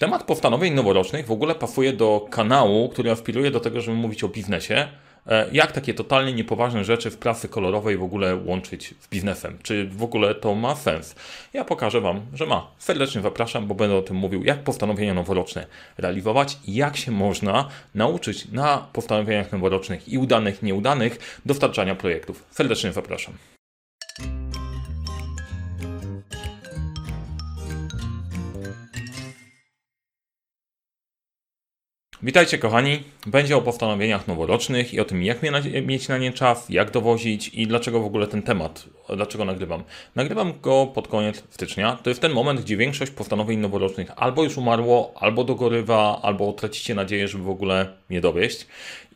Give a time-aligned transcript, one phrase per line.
[0.00, 4.28] temat postanowień noworocznych w ogóle pasuje do kanału, który aspiruje do tego, żeby mówić o
[4.28, 4.88] biznesie,
[5.26, 9.58] E, jak takie totalnie niepoważne rzeczy w prasy kolorowej w ogóle łączyć z biznesem?
[9.62, 11.14] Czy w ogóle to ma sens?
[11.52, 12.70] Ja pokażę Wam, że ma.
[12.78, 15.66] Serdecznie zapraszam, bo będę o tym mówił, jak postanowienia noworoczne
[15.98, 22.44] realizować i jak się można nauczyć na postanowieniach noworocznych i udanych, nieudanych dostarczania projektów.
[22.50, 23.59] Serdecznie zapraszam.
[32.22, 33.02] Witajcie kochani.
[33.26, 35.38] Będzie o postanowieniach noworocznych i o tym, jak
[35.86, 38.84] mieć na nie czas, jak dowozić i dlaczego w ogóle ten temat,
[39.16, 39.84] dlaczego nagrywam.
[40.14, 41.98] Nagrywam go pod koniec stycznia.
[42.02, 46.94] To jest ten moment, gdzie większość postanowień noworocznych albo już umarło, albo dogorywa, albo tracicie
[46.94, 48.66] nadzieję, żeby w ogóle nie dowieść.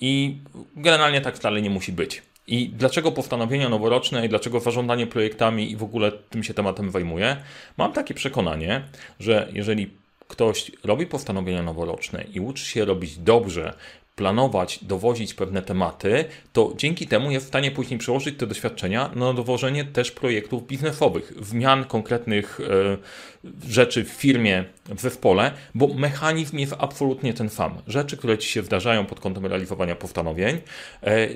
[0.00, 0.36] I
[0.76, 2.22] generalnie tak wcale nie musi być.
[2.46, 7.36] I dlaczego postanowienia noworoczne i dlaczego zarządzanie projektami i w ogóle tym się tematem zajmuję?
[7.76, 8.82] Mam takie przekonanie,
[9.20, 9.90] że jeżeli
[10.28, 13.74] ktoś robi postanowienia noworoczne i uczy się robić dobrze,
[14.16, 19.32] planować, dowozić pewne tematy, to dzięki temu jest w stanie później przełożyć te doświadczenia na
[19.32, 26.74] dowożenie też projektów biznesowych, zmian konkretnych e, rzeczy w firmie, w zespole, bo mechanizm jest
[26.78, 27.82] absolutnie ten sam.
[27.86, 30.58] Rzeczy, które ci się zdarzają pod kątem realizowania postanowień,
[31.02, 31.28] e,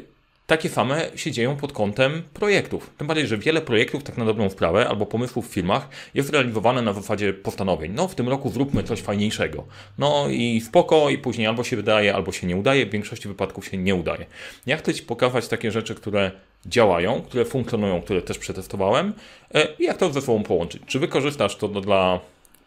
[0.48, 2.90] takie same się dzieją pod kątem projektów.
[2.98, 6.82] Tym bardziej, że wiele projektów, tak na dobrą sprawę, albo pomysłów w firmach jest realizowane
[6.82, 7.92] na zasadzie postanowień.
[7.92, 9.64] No, w tym roku zróbmy coś fajniejszego.
[9.98, 12.86] No i spoko, i później albo się wydaje, albo się nie udaje.
[12.86, 14.26] W większości wypadków się nie udaje.
[14.66, 16.30] Ja chcę Ci pokazać takie rzeczy, które
[16.66, 19.12] działają, które funkcjonują, które też przetestowałem
[19.54, 20.82] e, i jak to ze sobą połączyć.
[20.86, 22.20] Czy wykorzystasz to dla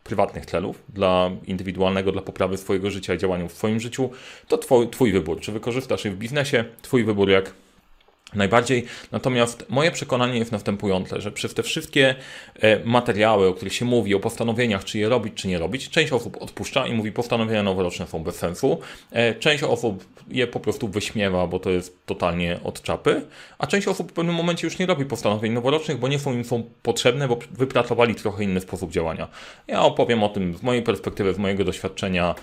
[0.03, 4.09] prywatnych celów, dla indywidualnego, dla poprawy swojego życia i działania w Twoim życiu,
[4.47, 5.39] to twój, twój wybór.
[5.39, 7.53] Czy wykorzystasz je w biznesie, Twój wybór, jak
[8.33, 8.85] najbardziej.
[9.11, 12.15] Natomiast moje przekonanie jest następujące, że przez te wszystkie
[12.59, 16.11] e, materiały, o których się mówi, o postanowieniach, czy je robić, czy nie robić, część
[16.11, 18.79] osób odpuszcza i mówi, postanowienia noworoczne są bez sensu.
[19.11, 23.21] E, część osób je po prostu wyśmiewa, bo to jest totalnie od czapy,
[23.57, 26.45] a część osób w pewnym momencie już nie robi postanowień noworocznych, bo nie są im
[26.45, 29.27] są potrzebne, bo wypracowali trochę inny sposób działania.
[29.67, 32.35] Ja opowiem o tym z mojej perspektywy, z mojego doświadczenia,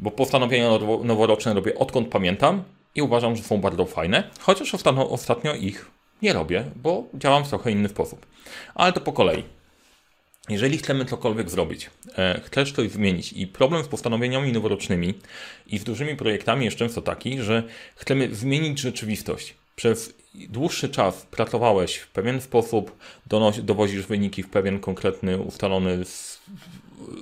[0.00, 0.70] bo postanowienia
[1.04, 2.64] noworoczne robię odkąd pamiętam
[2.94, 5.90] i uważam, że są bardzo fajne, chociaż ostatnio, ostatnio ich
[6.22, 8.26] nie robię, bo działam w trochę inny sposób.
[8.74, 9.44] Ale to po kolei.
[10.48, 15.14] Jeżeli chcemy cokolwiek zrobić, e, chcesz coś zmienić i problem z postanowieniami noworocznymi
[15.66, 17.62] i z dużymi projektami jest często taki, że
[17.96, 19.54] chcemy zmienić rzeczywistość.
[19.76, 22.98] Przez dłuższy czas pracowałeś w pewien sposób,
[23.62, 26.04] dowozisz wyniki w pewien konkretny, ustalony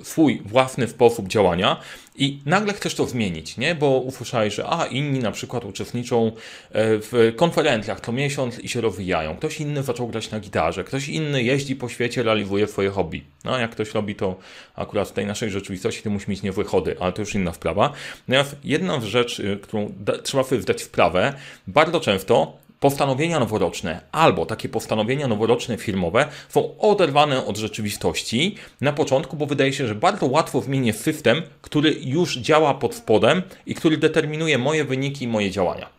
[0.03, 1.77] swój własny sposób działania
[2.15, 3.75] i nagle chcesz to zmienić, nie?
[3.75, 6.31] Bo usłyszałeś, że a inni na przykład uczestniczą e,
[6.71, 9.37] w konferencjach co miesiąc i się rozwijają.
[9.37, 13.23] Ktoś inny zaczął grać na gitarze, ktoś inny jeździ po świecie, realizuje swoje hobby.
[13.43, 14.35] No, jak ktoś robi to
[14.75, 17.93] akurat w tej naszej rzeczywistości, to musi mieć niezłe chody, ale to już inna sprawa.
[18.27, 21.33] Natomiast jedna rzecz, y, którą trzeba sobie zdać sprawę,
[21.67, 29.37] bardzo często postanowienia noworoczne albo takie postanowienia noworoczne firmowe są oderwane od rzeczywistości na początku,
[29.37, 33.97] bo wydaje się, że bardzo łatwo zmienię system, który już działa pod spodem i który
[33.97, 35.89] determinuje moje wyniki i moje działania.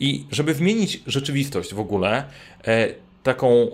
[0.00, 2.24] I żeby zmienić rzeczywistość w ogóle,
[2.66, 2.88] e,
[3.22, 3.70] taką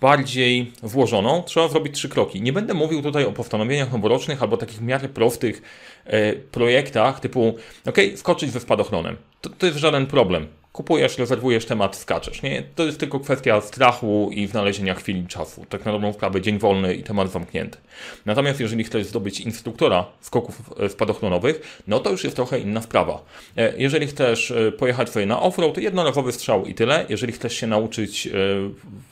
[0.00, 2.42] bardziej włożoną, trzeba zrobić trzy kroki.
[2.42, 5.62] Nie będę mówił tutaj o postanowieniach noworocznych albo takich w miarę prostych
[6.50, 7.56] projektach typu,
[7.86, 9.16] ok, skoczyć ze spadochronem.
[9.40, 12.42] To, to jest żaden problem kupujesz, rezerwujesz temat, skaczesz.
[12.42, 12.62] Nie?
[12.74, 15.64] To jest tylko kwestia strachu i znalezienia chwili czasu.
[15.68, 17.78] Tak na dobrą sprawę, dzień wolny i temat zamknięty.
[18.26, 23.24] Natomiast jeżeli chcesz zdobyć instruktora skoków e, spadochronowych, no to już jest trochę inna sprawa.
[23.56, 27.06] E, jeżeli chcesz e, pojechać sobie na offroad, jednorazowy strzał i tyle.
[27.08, 28.28] Jeżeli chcesz się nauczyć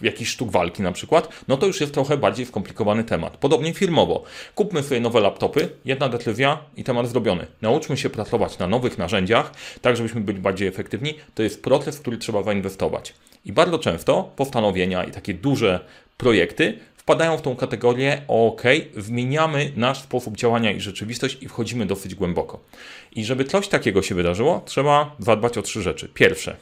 [0.01, 3.37] jakichś sztuk walki na przykład, no to już jest trochę bardziej skomplikowany temat.
[3.37, 4.25] Podobnie firmowo.
[4.55, 7.47] Kupmy sobie nowe laptopy, jedna decyzja temat zrobiony.
[7.62, 11.15] Nauczmy się pracować na nowych narzędziach, tak żebyśmy byli bardziej efektywni.
[11.34, 13.15] To jest jest proces, w który trzeba zainwestować.
[13.44, 15.81] I bardzo często postanowienia i takie duże
[16.16, 18.62] projekty wpadają w tą kategorię, ok,
[18.97, 22.60] zmieniamy nasz sposób działania i rzeczywistość i wchodzimy dosyć głęboko.
[23.12, 26.08] I żeby coś takiego się wydarzyło, trzeba zadbać o trzy rzeczy.
[26.14, 26.56] Pierwsze,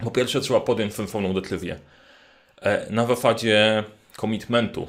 [0.00, 1.78] po pierwsze trzeba podjąć sensowną decyzję.
[2.62, 3.84] E, na zasadzie
[4.16, 4.88] komitmentu,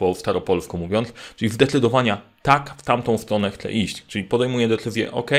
[0.00, 4.04] po staropolsku mówiąc, czyli zdecydowania tak, w tamtą stronę chcę iść.
[4.06, 5.30] Czyli podejmuję decyzję, ok,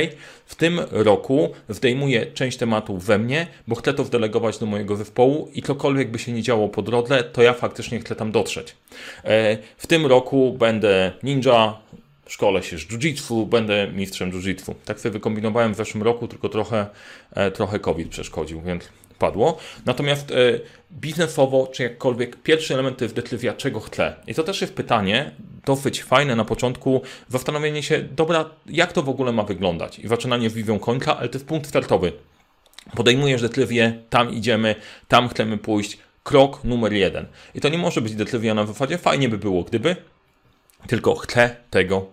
[0.45, 5.49] w tym roku zdejmuję część tematów we mnie, bo chcę to zdelegować do mojego zespołu
[5.53, 8.75] i cokolwiek by się nie działo po drodze, to ja faktycznie chcę tam dotrzeć.
[9.23, 11.77] E, w tym roku będę ninja,
[12.27, 14.73] szkole się z jiu-jitsu, będę mistrzem jiu-jitsu.
[14.85, 16.85] Tak sobie wykombinowałem w zeszłym roku, tylko trochę,
[17.31, 18.89] e, trochę COVID przeszkodził, więc
[19.21, 19.57] padło.
[19.85, 20.35] Natomiast e,
[20.91, 24.15] biznesowo, czy jakkolwiek, pierwszy element to jest decyzja, czego chcę.
[24.27, 25.31] I to też jest pytanie,
[25.65, 29.99] dosyć fajne na początku, zastanowienie się, dobra, jak to w ogóle ma wyglądać?
[29.99, 32.11] I zaczynanie z wizją końca, ale to jest punkt startowy.
[32.95, 34.75] Podejmujesz decyzję, tam idziemy,
[35.07, 37.25] tam chcemy pójść, krok numer jeden.
[37.55, 39.95] I to nie może być decyzja na zasadzie, fajnie by było, gdyby,
[40.87, 42.05] tylko chcę tego,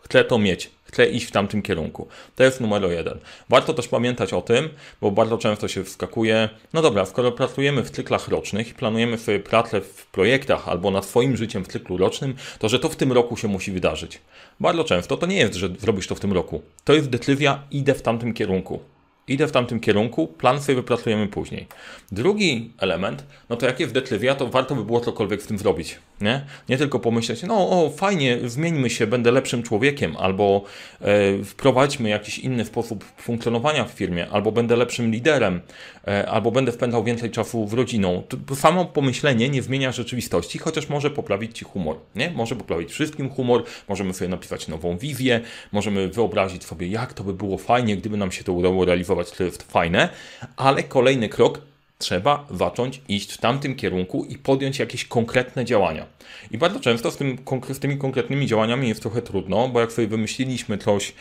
[0.00, 2.08] chcę to mieć, chcę iść w tamtym kierunku.
[2.36, 3.18] To jest numer jeden.
[3.48, 4.68] Warto też pamiętać o tym,
[5.00, 9.40] bo bardzo często się wskakuje, no dobra, skoro pracujemy w cyklach rocznych i planujemy sobie
[9.40, 13.12] pracę w projektach albo nad swoim życiem w cyklu rocznym, to że to w tym
[13.12, 14.20] roku się musi wydarzyć.
[14.60, 16.62] Bardzo często to nie jest, że zrobisz to w tym roku.
[16.84, 18.80] To jest decyzja, idę w tamtym kierunku
[19.28, 21.66] idę w tamtym kierunku, plan sobie wypracujemy później.
[22.12, 25.98] Drugi element, no to jak jest decyzja, to warto by było cokolwiek z tym zrobić.
[26.20, 30.62] Nie, nie tylko pomyśleć, no o, fajnie, zmieńmy się, będę lepszym człowiekiem, albo
[31.00, 35.60] e, wprowadźmy jakiś inny sposób funkcjonowania w firmie, albo będę lepszym liderem,
[36.08, 38.22] e, albo będę wpędzał więcej czasu w rodziną.
[38.46, 41.96] To samo pomyślenie nie zmienia rzeczywistości, chociaż może poprawić Ci humor.
[42.14, 42.30] Nie?
[42.30, 45.40] Może poprawić wszystkim humor, możemy sobie napisać nową wizję,
[45.72, 49.44] możemy wyobrazić sobie, jak to by było fajnie, gdyby nam się to udało realizować, to
[49.44, 50.08] jest fajne,
[50.56, 51.60] ale kolejny krok
[51.98, 56.06] trzeba zacząć iść w tamtym kierunku i podjąć jakieś konkretne działania.
[56.50, 57.38] I bardzo często z, tym,
[57.72, 61.12] z tymi konkretnymi działaniami jest trochę trudno, bo jak sobie wymyśliliśmy coś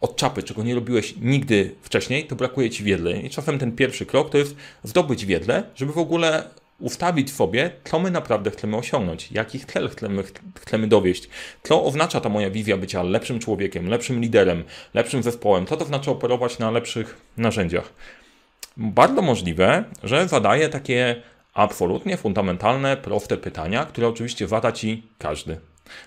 [0.00, 3.20] od czapy, czego nie robiłeś nigdy wcześniej, to brakuje ci wiedzy.
[3.24, 7.98] I czasem ten pierwszy krok to jest zdobyć wiedzę, żeby w ogóle ustawić sobie, co
[7.98, 10.24] my naprawdę chcemy osiągnąć, jakich cel chcemy,
[10.60, 11.28] chcemy dowieść,
[11.62, 14.64] co oznacza ta moja wizja bycia lepszym człowiekiem, lepszym liderem,
[14.94, 17.92] lepszym zespołem, co to znaczy operować na lepszych narzędziach
[18.76, 21.22] bardzo możliwe, że zadaje takie
[21.54, 25.58] absolutnie fundamentalne, proste pytania, które oczywiście zada ci każdy.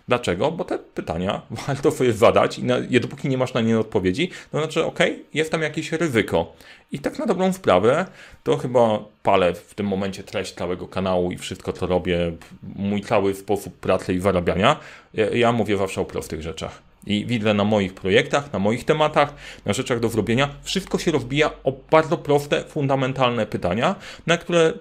[0.07, 0.51] Dlaczego?
[0.51, 4.57] Bo te pytania warto sobie zadać i na, dopóki nie masz na nie odpowiedzi, to
[4.57, 4.99] znaczy, ok,
[5.33, 6.53] jest tam jakieś ryzyko.
[6.91, 8.05] I tak na dobrą sprawę,
[8.43, 12.31] to chyba palę w tym momencie treść całego kanału i wszystko, co robię,
[12.75, 14.79] mój cały sposób pracy i zarabiania.
[15.13, 16.86] Ja, ja mówię zawsze o prostych rzeczach.
[17.07, 19.33] I widzę na moich projektach, na moich tematach,
[19.65, 23.95] na rzeczach do zrobienia, wszystko się rozbija o bardzo proste, fundamentalne pytania,
[24.27, 24.73] na które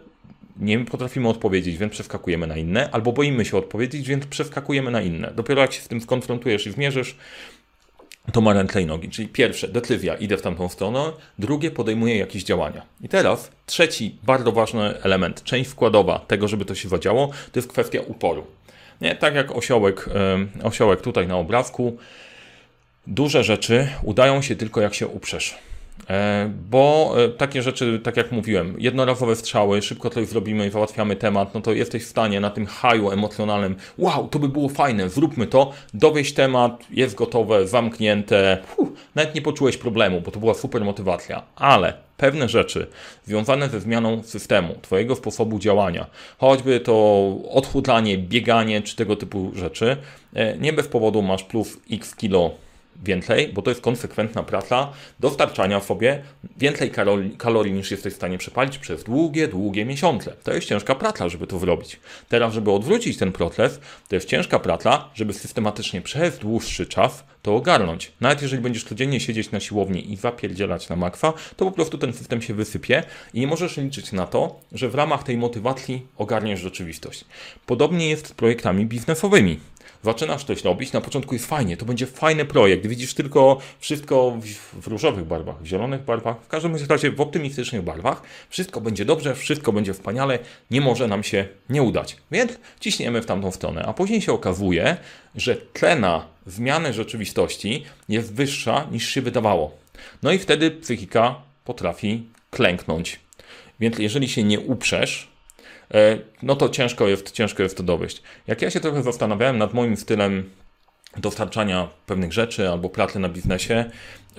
[0.57, 5.33] nie potrafimy odpowiedzieć, więc przeskakujemy na inne, albo boimy się odpowiedzieć, więc przeskakujemy na inne.
[5.37, 7.17] Dopiero jak się z tym skonfrontujesz i zmierzysz,
[8.33, 9.09] to ma ręce i nogi.
[9.09, 12.83] Czyli pierwsze, decyzja, idę w tamtą stronę, drugie, podejmuję jakieś działania.
[13.01, 17.69] I teraz trzeci, bardzo ważny element, część wkładowa tego, żeby to się zadziało, to jest
[17.69, 18.47] kwestia uporu.
[19.01, 20.09] Nie, tak jak osiołek,
[20.63, 21.99] osiołek tutaj na obrazku,
[23.07, 25.59] duże rzeczy udają się tylko jak się uprzesz.
[26.11, 31.17] E, bo e, takie rzeczy, tak jak mówiłem, jednorazowe strzały, szybko coś zrobimy i załatwiamy
[31.17, 35.09] temat, no to jesteś w stanie na tym haju emocjonalnym, wow, to by było fajne,
[35.09, 40.55] zróbmy to, dowieść temat, jest gotowe, zamknięte, Uf, nawet nie poczułeś problemu, bo to była
[40.55, 42.87] super motywacja, ale pewne rzeczy
[43.25, 46.07] związane ze zmianą systemu, Twojego sposobu działania,
[46.39, 49.97] choćby to odchudzanie, bieganie czy tego typu rzeczy,
[50.35, 52.66] e, nie bez powodu masz plus x kilo
[53.05, 56.23] więcej, bo to jest konsekwentna praca dostarczania sobie
[56.57, 56.91] więcej
[57.39, 60.33] kalorii, niż jesteś w stanie przepalić przez długie, długie miesiące.
[60.43, 62.01] To jest ciężka praca, żeby to zrobić.
[62.29, 67.57] Teraz, żeby odwrócić ten proces, to jest ciężka praca, żeby systematycznie przez dłuższy czas to
[67.57, 68.13] ogarnąć.
[68.21, 72.13] Nawet jeżeli będziesz codziennie siedzieć na siłowni i zapierdzielać na makwa, to po prostu ten
[72.13, 73.03] system się wysypie
[73.35, 77.25] i nie możesz liczyć na to, że w ramach tej motywacji ogarniesz rzeczywistość.
[77.67, 79.61] Podobnie jest z projektami biznesowymi
[80.07, 84.83] zaczynasz coś robić, na początku jest fajnie, to będzie fajny projekt, widzisz tylko wszystko w,
[84.83, 89.35] w różowych barwach, w zielonych barwach, w każdym razie w optymistycznych barwach, wszystko będzie dobrze,
[89.35, 90.39] wszystko będzie wspaniale,
[90.71, 92.17] nie może nam się nie udać.
[92.31, 94.97] Więc ciśniemy w tamtą stronę, a później się okazuje,
[95.35, 99.77] że cena zmiany rzeczywistości jest wyższa niż się wydawało.
[100.23, 101.35] No i wtedy psychika
[101.65, 103.21] potrafi klęknąć.
[103.81, 105.29] Więc jeżeli się nie uprzesz,
[106.43, 108.23] no to ciężko jest, ciężko jest to dowieść.
[108.47, 110.51] Jak ja się trochę zastanawiałem nad moim stylem
[111.17, 113.85] dostarczania pewnych rzeczy albo pracy na biznesie,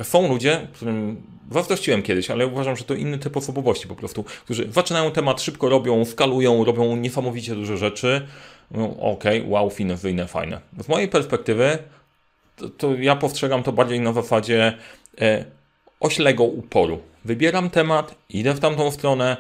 [0.04, 4.72] są ludzie, którym zazdrościłem kiedyś, ale uważam, że to inny typ osobowości po prostu, którzy
[4.72, 8.27] zaczynają temat, szybko robią, skalują, robią niesamowicie duże rzeczy.
[8.72, 10.62] No, Okej, okay, wow, fajne, fajne.
[10.80, 11.77] Z mojej perspektywy
[12.56, 14.77] to, to ja postrzegam to bardziej na zasadzie
[15.22, 15.46] e,
[16.00, 17.00] oślego uporu.
[17.25, 19.38] Wybieram temat, idę w tamtą stronę,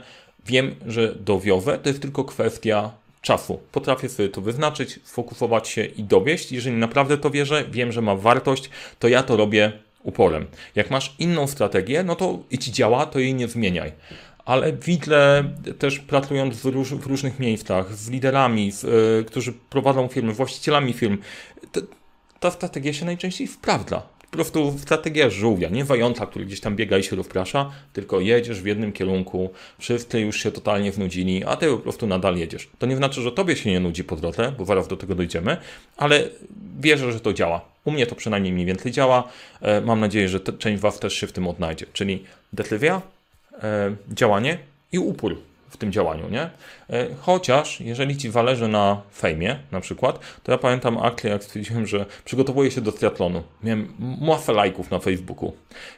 [0.47, 3.59] Wiem, że dowiozę, to jest tylko kwestia czasu.
[3.71, 6.51] Potrafię sobie to wyznaczyć, sfokusować się i dowieść.
[6.51, 9.71] Jeżeli naprawdę to wierzę, wiem, że ma wartość, to ja to robię
[10.03, 10.45] uporem.
[10.75, 13.91] Jak masz inną strategię, no to i ci działa, to jej nie zmieniaj.
[14.45, 15.43] Ale widzę
[15.79, 20.93] też pracując w, róż, w różnych miejscach, z liderami, z, y, którzy prowadzą firmy, właścicielami
[20.93, 21.17] firm,
[22.39, 24.16] ta strategia się najczęściej sprawdza.
[24.31, 28.61] Po prostu strategia żółwia, nie wajątla, który gdzieś tam biega i się rozprasza, tylko jedziesz
[28.61, 32.69] w jednym kierunku, wszyscy już się totalnie wnudzili, a ty po prostu nadal jedziesz.
[32.79, 35.57] To nie znaczy, że tobie się nie nudzi po drodze, bo zaraz do tego dojdziemy,
[35.97, 36.29] ale
[36.79, 37.61] wierzę, że to działa.
[37.85, 39.29] U mnie to przynajmniej mniej więcej działa.
[39.61, 41.85] E, mam nadzieję, że część was też się w tym odnajdzie.
[41.93, 43.01] Czyli decyzja,
[43.63, 44.57] e, działanie
[44.91, 45.37] i upór
[45.69, 46.41] w tym działaniu, nie?
[46.89, 51.87] E, chociaż, jeżeli ci zależy na fejmie, na przykład, to ja pamiętam akcję, jak stwierdziłem,
[51.87, 53.43] że przygotowuję się do triatlonu.
[53.63, 55.53] Miałem masę lajków na Facebooku.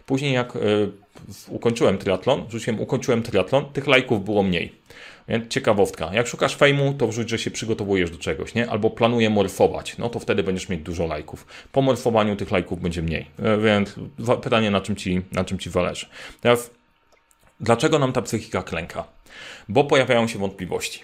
[0.06, 0.60] Później, jak y,
[1.48, 4.80] ukończyłem triatlon, wrzuciłem, ukończyłem triatlon, tych lajków było mniej.
[5.50, 6.14] Ciekawostka.
[6.14, 8.70] Jak szukasz fejmu, to wrzuć, że się przygotowujesz do czegoś, nie?
[8.70, 11.46] Albo planuję morfować, no to wtedy będziesz mieć dużo lajków.
[11.72, 13.26] Po morfowaniu tych lajków będzie mniej.
[13.40, 13.96] E, więc
[14.42, 16.06] pytanie, na czym ci, na czym ci zależy.
[16.42, 16.72] Teraz,
[17.60, 19.19] dlaczego nam ta psychika klęka?
[19.70, 21.00] Bo pojawiają się wątpliwości.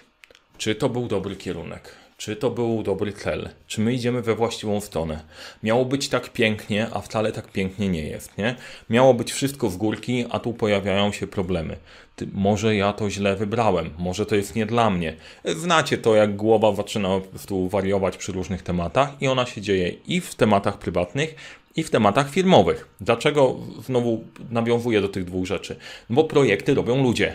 [0.58, 1.92] Czy to był dobry kierunek?
[2.16, 3.48] Czy to był dobry cel?
[3.66, 5.20] Czy my idziemy we właściwą stronę?
[5.62, 8.54] Miało być tak pięknie, a wcale tak pięknie nie jest, nie?
[8.90, 11.76] Miało być wszystko w górki, a tu pojawiają się problemy.
[12.16, 15.16] Ty, może ja to źle wybrałem, może to jest nie dla mnie.
[15.44, 17.08] Znacie to, jak głowa zaczyna
[17.46, 21.34] tu wariować przy różnych tematach i ona się dzieje i w tematach prywatnych,
[21.76, 22.88] i w tematach firmowych.
[23.00, 25.76] Dlaczego znowu nawiązuję do tych dwóch rzeczy?
[26.10, 27.34] Bo projekty robią ludzie.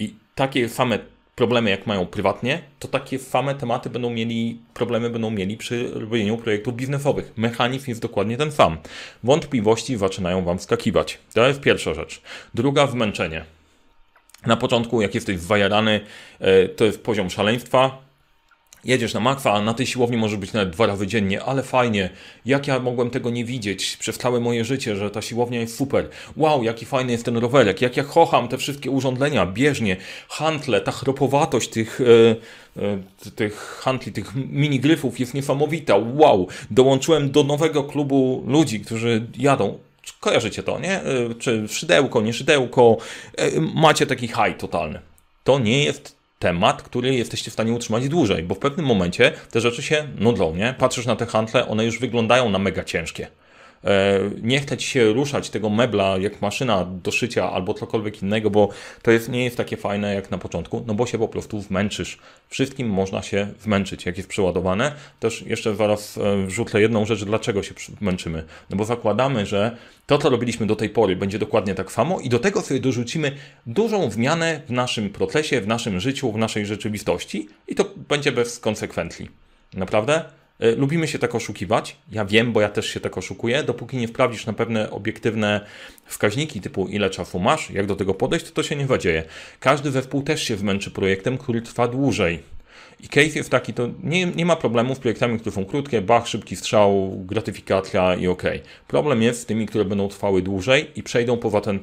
[0.00, 0.98] I takie same
[1.34, 6.36] problemy, jak mają prywatnie, to takie same tematy będą mieli, problemy będą mieli przy robieniu
[6.36, 7.32] projektów biznesowych.
[7.36, 8.76] Mechanizm jest dokładnie ten sam.
[9.24, 11.18] Wątpliwości zaczynają Wam skakiwać.
[11.34, 12.22] To jest pierwsza rzecz.
[12.54, 13.44] Druga, zmęczenie.
[14.46, 16.00] Na początku, jak jesteś zwajarany,
[16.40, 18.09] e, to jest poziom szaleństwa,
[18.84, 22.10] Jedziesz na makwa, a na tej siłowni może być nawet dwa razy dziennie, ale fajnie.
[22.46, 26.08] Jak ja mogłem tego nie widzieć przez całe moje życie, że ta siłownia jest super.
[26.36, 27.80] Wow, jaki fajny jest ten rowerek.
[27.80, 29.96] Jak ja kocham te wszystkie urządzenia, bieżnie,
[30.28, 32.00] hantle, ta chropowatość tych,
[32.76, 35.96] e, e, tych hantli, tych minigryfów jest niesamowita.
[36.14, 39.78] Wow, dołączyłem do nowego klubu ludzi, którzy jadą.
[40.20, 41.02] Kojarzycie to, nie?
[41.02, 42.96] E, czy szydełko, nie szydełko.
[43.36, 45.00] E, macie taki high totalny.
[45.44, 49.60] To nie jest temat, który jesteście w stanie utrzymać dłużej, bo w pewnym momencie te
[49.60, 50.74] rzeczy się nudzą, nie?
[50.78, 53.26] Patrzysz na te handle, one już wyglądają na mega ciężkie.
[53.84, 58.50] E, nie chce ci się ruszać tego mebla jak maszyna do szycia albo cokolwiek innego,
[58.50, 58.68] bo
[59.02, 62.18] to jest, nie jest takie fajne jak na początku, no bo się po prostu zmęczysz.
[62.48, 64.92] Wszystkim można się zmęczyć, jak jest przeładowane.
[65.20, 68.44] Też jeszcze zaraz e, wrzucę jedną rzecz, dlaczego się męczymy.
[68.70, 72.28] No bo zakładamy, że to, co robiliśmy do tej pory, będzie dokładnie tak samo i
[72.28, 77.48] do tego sobie dorzucimy dużą zmianę w naszym procesie, w naszym życiu, w naszej rzeczywistości
[77.68, 79.28] i to będzie bez konsekwencji.
[79.74, 80.39] Naprawdę?
[80.60, 81.96] E, lubimy się tak oszukiwać.
[82.12, 83.62] Ja wiem, bo ja też się tak oszukuję.
[83.62, 85.60] Dopóki nie wprawdzisz na pewne obiektywne
[86.06, 89.24] wskaźniki, typu ile czasu masz, jak do tego podejść, to to się nie zadzieje.
[89.60, 92.42] Każdy zespół też się zmęczy projektem, który trwa dłużej.
[93.02, 96.28] I case jest taki, to nie, nie ma problemu z projektami, które są krótkie, bach,
[96.28, 98.42] szybki strzał, gratyfikacja i ok.
[98.88, 101.80] Problem jest z tymi, które będą trwały dłużej i przejdą poza ten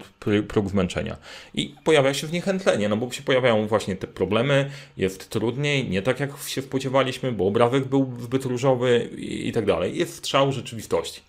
[0.48, 1.18] próg zmęczenia.
[1.54, 6.20] I pojawia się zniechętlenie, no bo się pojawiają właśnie te problemy, jest trudniej, nie tak
[6.20, 9.98] jak się spodziewaliśmy, bo obrazek był zbyt różowy i, i tak dalej.
[9.98, 11.22] Jest strzał rzeczywistości.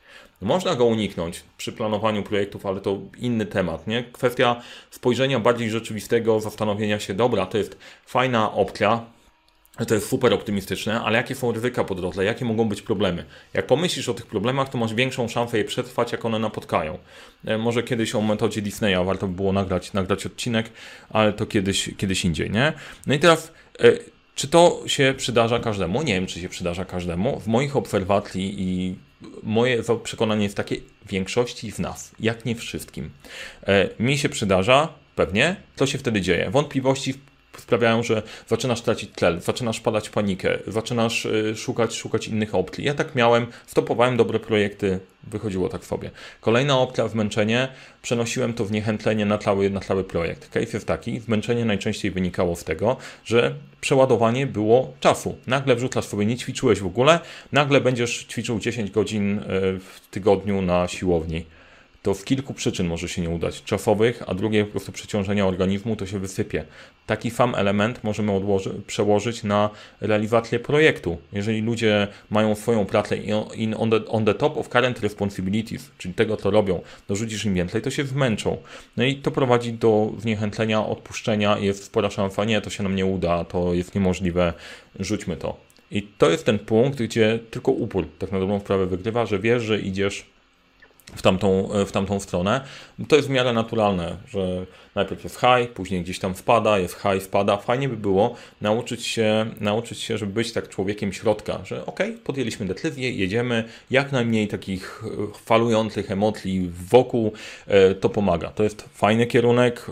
[0.42, 4.04] Można go uniknąć przy planowaniu projektów, ale to inny temat, nie?
[4.12, 9.04] Kwestia spojrzenia bardziej rzeczywistego, zastanowienia się, dobra, to jest fajna opcja,
[9.86, 13.24] to jest super optymistyczne, ale jakie są ryzyka po drodze, jakie mogą być problemy?
[13.54, 16.98] Jak pomyślisz o tych problemach, to masz większą szansę je przetrwać, jak one napotkają.
[17.44, 20.70] E, może kiedyś o metodzie Disneya warto by było nagrać, nagrać odcinek,
[21.10, 22.72] ale to kiedyś, kiedyś indziej, nie?
[23.06, 23.92] No i teraz, e,
[24.34, 26.02] czy to się przydarza każdemu?
[26.02, 27.40] Nie wiem, czy się przydarza każdemu.
[27.40, 28.96] W moich obserwacji i
[29.42, 30.76] moje przekonanie jest takie,
[31.08, 33.10] większości z nas, jak nie wszystkim.
[33.66, 36.50] E, mi się przydarza, pewnie, co się wtedy dzieje?
[36.50, 37.14] Wątpliwości
[37.56, 42.84] sprawiają, że zaczynasz tracić tlel, zaczynasz padać panikę, zaczynasz y, szukać, szukać innych opcji.
[42.84, 46.10] Ja tak miałem, stopowałem dobre projekty, wychodziło tak sobie.
[46.40, 47.68] Kolejna opcja, zmęczenie,
[48.02, 50.48] przenosiłem to w niechętlenie na cały, na cały projekt.
[50.48, 55.38] Case jest taki, zmęczenie najczęściej wynikało z tego, że przeładowanie było czasu.
[55.46, 57.20] Nagle wrzucasz sobie, nie ćwiczyłeś w ogóle,
[57.52, 59.42] nagle będziesz ćwiczył 10 godzin y,
[59.80, 61.44] w tygodniu na siłowni
[62.08, 63.62] to z kilku przyczyn może się nie udać.
[63.62, 66.64] Czasowych, a drugie po prostu przeciążenia organizmu to się wysypie.
[67.06, 71.18] Taki sam element możemy odłoży, przełożyć na realizację projektu.
[71.32, 73.16] Jeżeli ludzie mają swoją pracę
[73.56, 77.54] in on, the, on the top of current responsibilities, czyli tego, co robią, dorzucisz im
[77.54, 78.56] więcej, to się zmęczą.
[78.96, 81.58] No i to prowadzi do zniechętlenia, odpuszczenia.
[81.58, 84.52] Jest spora szansa, nie, to się nam nie uda, to jest niemożliwe,
[85.00, 85.56] rzućmy to.
[85.90, 89.62] I to jest ten punkt, gdzie tylko upór tak na dobrą sprawę wygrywa, że wiesz,
[89.62, 90.37] że idziesz
[91.16, 92.60] w tamtą, w tamtą stronę.
[93.08, 97.22] To jest w miarę naturalne, że najpierw jest high, później gdzieś tam wpada, jest high,
[97.22, 97.56] spada.
[97.56, 102.66] Fajnie by było nauczyć się, nauczyć się żeby być tak człowiekiem środka, że ok, podjęliśmy
[102.66, 105.02] decyzję, jedziemy, jak najmniej takich
[105.44, 107.32] falujących emocji wokół,
[108.00, 108.48] to pomaga.
[108.48, 109.86] To jest fajny kierunek,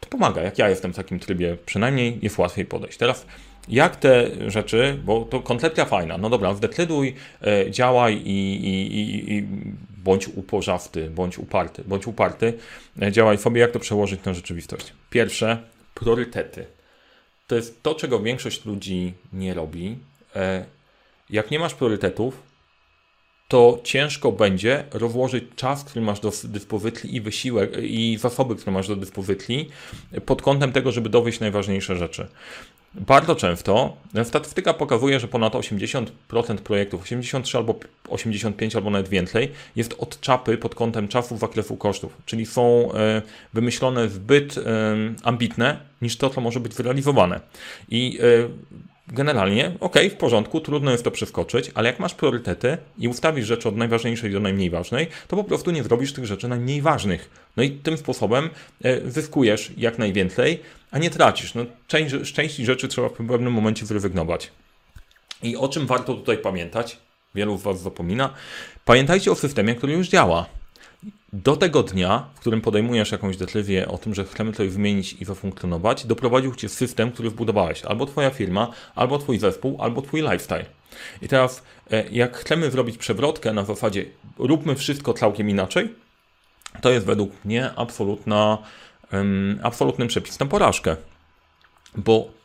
[0.00, 0.42] to pomaga.
[0.42, 2.98] Jak ja jestem w takim trybie, przynajmniej jest łatwiej podejść.
[2.98, 3.26] Teraz
[3.68, 9.34] jak te rzeczy, bo to koncepcja fajna, no dobra, zdecyduj, e, działaj i, i, i,
[9.34, 9.46] i
[10.04, 12.58] bądź upożawty, bądź uparty, bądź uparty,
[13.02, 14.92] e, działaj sobie, jak to przełożyć na rzeczywistość.
[15.10, 15.62] Pierwsze,
[15.94, 16.66] priorytety.
[17.46, 19.98] To jest to, czego większość ludzi nie robi.
[20.36, 20.64] E,
[21.30, 22.42] jak nie masz priorytetów,
[23.48, 28.88] to ciężko będzie rozłożyć czas, który masz do dyspozycji i wysiłek i zasoby, które masz
[28.88, 29.68] do dyspozycji
[30.26, 32.28] pod kątem tego, żeby dowieść najważniejsze rzeczy.
[32.94, 36.06] Bardzo często statystyka pokazuje, że ponad 80%
[36.64, 37.74] projektów, 83 albo
[38.08, 43.22] 85 albo nawet więcej, jest od czapy pod kątem czasu zakresu kosztów, czyli są e,
[43.54, 44.62] wymyślone zbyt e,
[45.22, 47.40] ambitne niż to, co może być zrealizowane.
[47.88, 48.24] I e,
[49.12, 53.68] generalnie, ok, w porządku, trudno jest to przeskoczyć, ale jak masz priorytety i ustawisz rzeczy
[53.68, 57.30] od najważniejszej do najmniej ważnej, to po prostu nie zrobisz tych rzeczy najmniej ważnych.
[57.56, 58.50] No i tym sposobem
[58.84, 61.54] e, zyskujesz jak najwięcej, a nie tracisz.
[61.54, 64.50] No, część, z części rzeczy trzeba w pewnym momencie zrezygnować.
[65.42, 66.98] I o czym warto tutaj pamiętać?
[67.34, 68.34] Wielu z Was zapomina.
[68.84, 70.46] Pamiętajcie o systemie, który już działa
[71.32, 75.24] do tego dnia, w którym podejmujesz jakąś decyzję o tym, że chcemy coś wymienić i
[75.24, 77.84] zafunkcjonować, doprowadził cię system, który wbudowałeś.
[77.84, 80.64] Albo twoja firma, albo twój zespół, albo twój lifestyle.
[81.22, 84.04] I teraz, e, jak chcemy zrobić przewrotkę na zasadzie
[84.38, 85.94] róbmy wszystko całkiem inaczej,
[86.80, 88.58] to jest według mnie absolutna,
[89.12, 90.96] um, absolutny przepis na porażkę.
[91.96, 92.40] Bo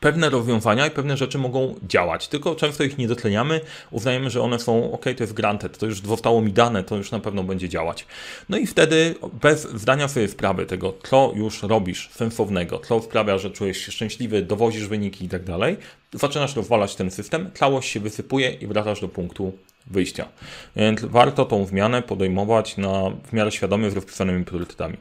[0.00, 4.58] pewne rozwiązania i pewne rzeczy mogą działać, tylko często ich nie doceniamy, uznajemy, że one
[4.58, 7.68] są ok, to jest granted, to już zostało mi dane, to już na pewno będzie
[7.68, 8.06] działać.
[8.48, 13.50] No i wtedy bez zdania sobie sprawy tego, co już robisz sensownego, co sprawia, że
[13.50, 15.76] czujesz się szczęśliwy, dowozisz wyniki i tak dalej,
[16.12, 19.52] zaczynasz rozwalać ten system, całość się wysypuje i wracasz do punktu
[19.86, 20.28] wyjścia.
[20.76, 24.96] Więc warto tą zmianę podejmować na, w miarę świadomie z rozpisanymi priorytetami.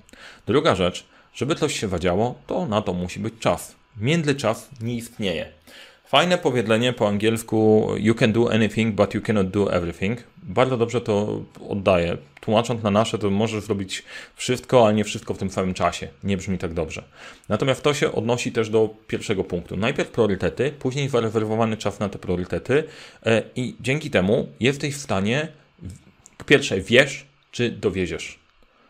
[0.48, 5.46] Druga rzecz, żeby coś się zadziało, to na to musi być czas międzyczas nie istnieje.
[6.06, 10.24] Fajne powiedzenie po angielsku You can do anything, but you cannot do everything.
[10.44, 12.18] Bardzo dobrze to oddaję.
[12.42, 14.04] Tłumacząc na nasze, to możesz zrobić
[14.36, 16.08] wszystko, ale nie wszystko w tym samym czasie.
[16.24, 17.04] Nie brzmi tak dobrze.
[17.50, 19.78] Natomiast to się odnosi też do pierwszego punktu.
[19.78, 22.84] Najpierw priorytety, później zarezerwowany czas na te priorytety
[23.26, 25.48] e, i dzięki temu jesteś w stanie,
[26.38, 28.43] po pierwsze, wiesz, czy dowieziesz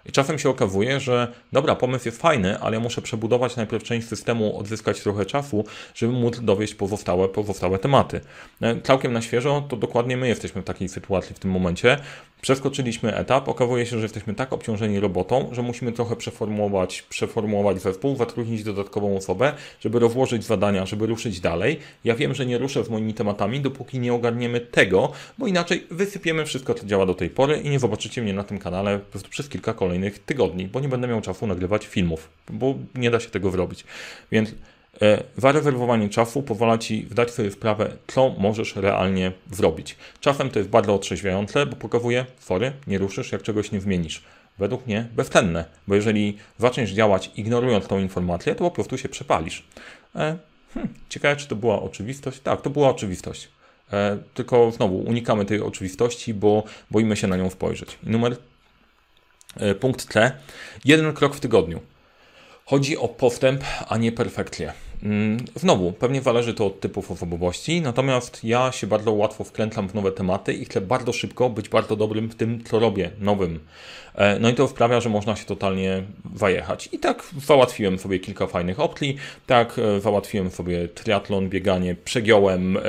[0.05, 4.07] i czasem się okazuje, że dobra, pomysł jest fajny, ale ja muszę przebudować najpierw część
[4.07, 8.21] systemu, odzyskać trochę czasu, żeby móc dowieść pozostałe, pozostałe tematy.
[8.61, 11.97] E, całkiem na świeżo, to dokładnie my jesteśmy w takiej sytuacji w tym momencie.
[12.41, 18.15] Przeskoczyliśmy etap, okazuje się, że jesteśmy tak obciążeni robotą, że musimy trochę przeformułować, przeformułować zespół,
[18.15, 21.79] zatrudnić dodatkową osobę, żeby rozłożyć zadania, żeby ruszyć dalej.
[22.03, 26.45] Ja wiem, że nie ruszę z moimi tematami, dopóki nie ogarniemy tego, bo inaczej wysypiemy
[26.45, 29.73] wszystko, co działa do tej pory i nie zobaczycie mnie na tym kanale przez kilka
[29.73, 29.92] kolejnych
[30.25, 33.83] tygodni, bo nie będę miał czasu nagrywać filmów, bo nie da się tego zrobić.
[34.31, 34.55] Więc
[35.01, 39.95] E, zarezerwowanie czasu pozwala Ci zdać sobie sprawę, co możesz realnie zrobić.
[40.19, 44.23] Czasem to jest bardzo otrzeźwiające, bo pokazuje, sorry, nie ruszysz, jak czegoś nie zmienisz.
[44.59, 49.63] Według mnie bezcenne, bo jeżeli zaczniesz działać ignorując tą informację, to po prostu się przepalisz.
[50.15, 50.37] E,
[50.73, 52.39] hmm, ciekawe, czy to była oczywistość?
[52.39, 53.49] Tak, to była oczywistość.
[53.93, 57.97] E, tylko znowu unikamy tej oczywistości, bo boimy się na nią spojrzeć.
[58.03, 58.37] numer
[59.79, 60.31] punkt C.
[60.85, 61.79] Jeden krok w tygodniu.
[62.65, 64.73] Chodzi o postęp, a nie perfekcję.
[65.03, 69.93] Mm, znowu, pewnie zależy to od typów osobowości, natomiast ja się bardzo łatwo wkręcam w
[69.93, 73.59] nowe tematy i chcę bardzo szybko być bardzo dobrym w tym, co robię, nowym.
[74.15, 76.03] E, no i to sprawia, że można się totalnie
[76.35, 76.89] zajechać.
[76.91, 82.81] I tak załatwiłem sobie kilka fajnych opcji, tak e, załatwiłem sobie triatlon, bieganie, przegiąłem e,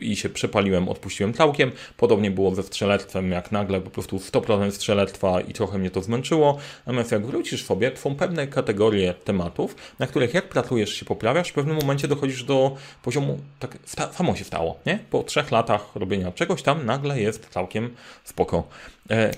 [0.00, 1.72] i się przepaliłem, odpuściłem całkiem.
[1.96, 6.58] Podobnie było ze strzelectwem, jak nagle po prostu 100% strzelectwa i trochę mnie to zmęczyło.
[6.86, 11.76] Natomiast jak wrócisz sobie, są pewne kategorie tematów, na których jak pracujesz się poprawiasz, pewnym
[11.76, 13.78] momencie dochodzisz do poziomu, tak
[14.12, 14.98] samo się stało, nie?
[15.10, 17.94] Po trzech latach robienia czegoś tam nagle jest całkiem
[18.24, 18.68] spoko.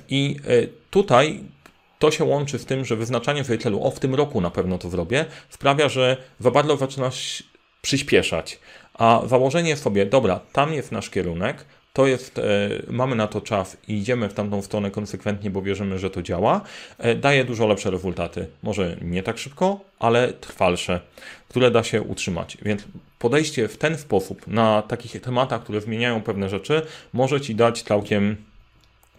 [0.08, 0.36] I
[0.90, 1.40] tutaj
[1.98, 4.78] to się łączy z tym, że wyznaczanie sobie celu, o w tym roku na pewno
[4.78, 7.42] to zrobię, sprawia, że za bardzo zaczynasz
[7.82, 8.58] przyspieszać.
[8.94, 12.42] A założenie sobie, dobra, tam jest nasz kierunek, to jest, e,
[12.88, 16.60] mamy na to czas i idziemy w tamtą stronę konsekwentnie, bo wierzymy, że to działa,
[16.98, 18.46] e, daje dużo lepsze rezultaty.
[18.62, 21.00] Może nie tak szybko, ale trwalsze,
[21.48, 22.58] które da się utrzymać.
[22.62, 22.84] Więc
[23.18, 28.36] podejście w ten sposób na takich tematach, które zmieniają pewne rzeczy, może Ci dać całkiem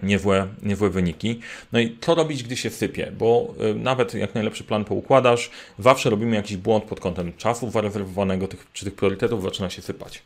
[0.04, 1.40] niezłe, niezłe wyniki.
[1.72, 3.12] No i co robić, gdy się sypie?
[3.18, 8.48] Bo y, nawet jak najlepszy plan poukładasz, zawsze robimy jakiś błąd pod kątem czasu zarezerwowanego
[8.48, 10.24] tych, czy tych priorytetów zaczyna się sypać.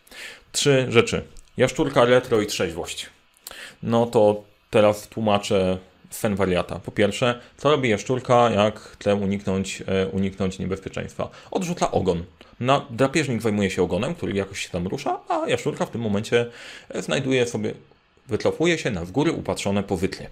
[0.52, 1.24] Trzy rzeczy.
[1.58, 3.10] Jaszczurka, retro i trzeźwość.
[3.84, 5.78] No to teraz tłumaczę
[6.10, 6.80] sen wariata.
[6.80, 11.30] Po pierwsze, co robi jaszczurka, jak chce uniknąć, e, uniknąć niebezpieczeństwa?
[11.52, 12.24] Odrzuca ogon.
[12.60, 16.46] Na, drapieżnik zajmuje się ogonem, który jakoś się tam rusza, a jaszczurka w tym momencie
[16.89, 17.74] e, znajduje sobie
[18.28, 20.30] wycofuje się na w góry upatrzone powytlie.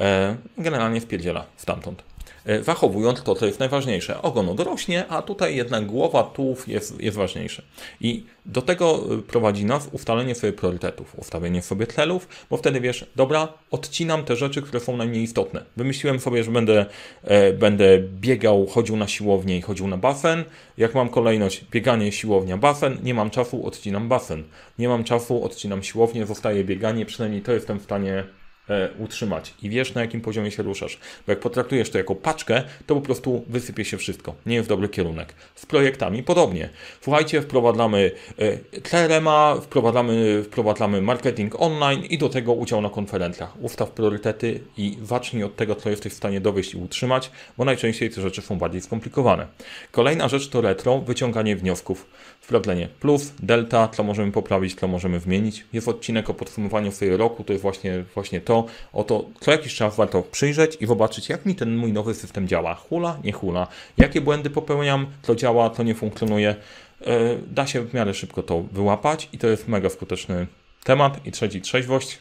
[0.00, 2.02] E, generalnie wpierdziela stamtąd.
[2.46, 4.22] E, zachowując to, co jest najważniejsze.
[4.22, 7.62] Ogon odrośnie, a tutaj jednak głowa, tułów jest, jest ważniejsze.
[8.00, 13.06] I do tego e, prowadzi nas ustalenie sobie priorytetów, ustawienie sobie celów, bo wtedy wiesz,
[13.16, 15.64] dobra, odcinam te rzeczy, które są najmniej istotne.
[15.76, 16.86] Wymyśliłem sobie, że będę,
[17.24, 20.44] e, będę biegał, chodził na siłownię i chodził na basen.
[20.78, 24.44] Jak mam kolejność bieganie, siłownia, basen, nie mam czasu, odcinam basen.
[24.78, 28.45] Nie mam czasu, odcinam siłownię, zostaje bieganie, przynajmniej to jestem w stanie E,
[28.98, 30.98] utrzymać i wiesz na jakim poziomie się ruszasz.
[31.26, 34.34] Bo jak potraktujesz to jako paczkę, to po prostu wysypie się wszystko.
[34.46, 35.34] Nie jest dobry kierunek.
[35.54, 36.68] Z projektami podobnie.
[37.00, 38.10] Słuchajcie, wprowadzamy
[38.82, 43.62] CRM-a, e, wprowadzamy, wprowadzamy marketing online i do tego udział na konferencjach.
[43.62, 48.10] Ustaw priorytety i zacznij od tego, co jesteś w stanie dowieść i utrzymać, bo najczęściej
[48.10, 49.46] te rzeczy są bardziej skomplikowane.
[49.90, 52.06] Kolejna rzecz to retro, wyciąganie wniosków.
[52.46, 55.64] Sprawdzenie plus, delta, co możemy poprawić, co możemy zmienić.
[55.72, 59.96] Jest odcinek o podsumowaniu swojego roku, to jest właśnie, właśnie to, oto co jakiś czas
[59.96, 62.74] warto przyjrzeć i zobaczyć, jak mi ten mój nowy system działa.
[62.74, 63.66] Hula, nie hula,
[63.98, 66.56] jakie błędy popełniam, co działa, co nie funkcjonuje.
[67.06, 70.46] E, da się w miarę szybko to wyłapać i to jest mega skuteczny
[70.84, 71.26] temat.
[71.26, 72.18] I trzeci, trzeźwość.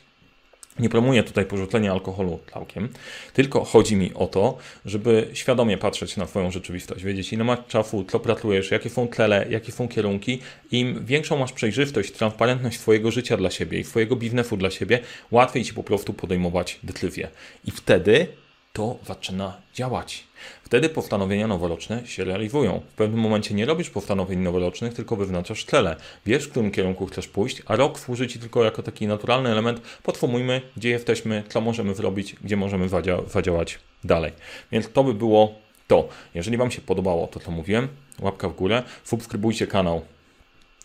[0.79, 2.89] Nie promuję tutaj porzucenia alkoholu całkiem,
[3.33, 8.05] tylko chodzi mi o to, żeby świadomie patrzeć na Twoją rzeczywistość, wiedzieć ile masz czasu,
[8.07, 10.41] co pracujesz, jakie są cele, jakie są kierunki.
[10.71, 14.99] Im większą masz przejrzystość, transparentność swojego życia dla siebie i swojego biznesu dla siebie,
[15.31, 17.27] łatwiej Ci po prostu podejmować decyzje.
[17.65, 18.27] I wtedy
[18.75, 20.23] to zaczyna działać.
[20.63, 22.81] Wtedy postanowienia noworoczne się realizują.
[22.93, 25.95] W pewnym momencie nie robisz postanowień noworocznych, tylko wyznaczasz cele.
[26.25, 29.81] Wiesz, w którym kierunku chcesz pójść, a rok służy Ci tylko jako taki naturalny element.
[30.03, 34.31] Podsumujmy, gdzie jesteśmy, co możemy zrobić, gdzie możemy zadzia zadziałać dalej.
[34.71, 35.55] Więc to by było
[35.88, 36.09] to.
[36.33, 37.88] Jeżeli Wam się podobało to, co mówiłem,
[38.19, 40.01] łapka w górę, subskrybujcie kanał,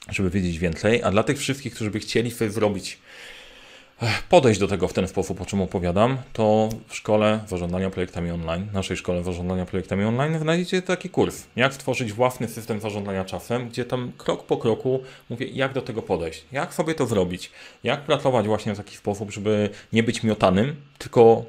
[0.08, 1.02] żeby wiedzieć więcej.
[1.02, 2.98] A dla tych wszystkich, którzy by chcieli sobie zrobić
[4.28, 8.66] podejść do tego w ten sposób, o czym opowiadam, to w szkole zarządzania projektami online,
[8.72, 13.84] naszej szkole zarządzania projektami online, znajdziecie taki kurs, jak stworzyć własny system zarządzania czasem, gdzie
[13.84, 17.50] tam krok po kroku mówię, jak do tego podejść, jak sobie to zrobić,
[17.84, 21.44] jak pracować właśnie w taki sposób, żeby nie być miotanym, tylko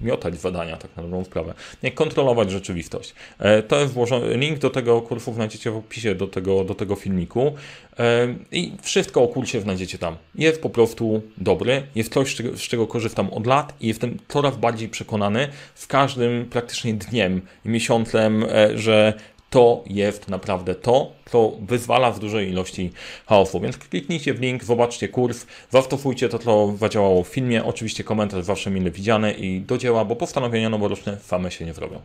[0.00, 1.54] miotać zadania, tak na dobrą sprawę.
[1.82, 3.14] Nie kontrolować rzeczywistość.
[3.38, 6.94] E, to jest włożony, link do tego kursu znajdziecie w opisie do tego, do tego
[6.94, 7.54] filmiku
[7.98, 10.16] e, i wszystko o kursie znajdziecie tam.
[10.34, 14.88] Jest po prostu dobry, jest coś, z czego, korzystam od lat i jestem coraz bardziej
[14.88, 19.14] przekonany z każdym praktycznie dniem miesiącem, e, że
[19.52, 22.90] to jest naprawdę to, co wyzwala w dużej ilości
[23.26, 23.60] chaosu.
[23.60, 27.64] Więc kliknijcie w link, zobaczcie kurs, zastosujcie to, co zadziałało w filmie.
[27.64, 32.00] Oczywiście komentarz zawsze mile widziany i do dzieła, bo postanowienia noworoczne same się nie zrobią.